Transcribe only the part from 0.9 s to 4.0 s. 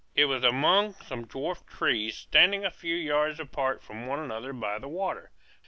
some dwarf trees, standing a few yards apart